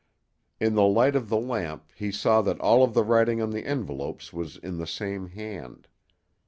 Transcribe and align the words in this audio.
In 0.59 0.73
the 0.73 0.81
light 0.81 1.15
of 1.15 1.29
the 1.29 1.37
lamp 1.37 1.91
he 1.95 2.11
saw 2.11 2.41
that 2.41 2.59
all 2.59 2.83
of 2.83 2.95
the 2.95 3.03
writing 3.03 3.39
on 3.39 3.51
the 3.51 3.67
envelopes 3.67 4.33
was 4.33 4.57
in 4.57 4.77
the 4.77 4.87
same 4.87 5.27
hand. 5.27 5.87